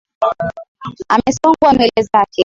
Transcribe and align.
Amesongwa 1.13 1.69
nywele 1.73 1.99
zake 2.11 2.39